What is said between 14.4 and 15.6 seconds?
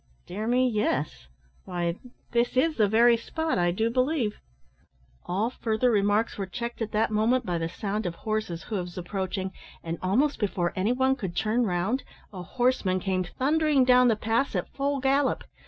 at full gallop.